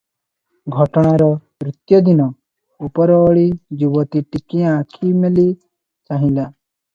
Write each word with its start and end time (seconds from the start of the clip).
ଘଟଣାର 0.75 1.25
ତୃତୀୟ 1.63 1.99
ଦିନ 2.07 2.25
ଉପରଓଳି 2.87 3.45
ଯୁବତୀ 3.83 4.23
ଟିକିଏ 4.37 4.67
ଆଖି 4.71 5.13
ମେଲି 5.21 5.45
ଚାହିଁଲା। 5.53 6.49